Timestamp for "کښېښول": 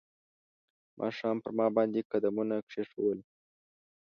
2.67-3.19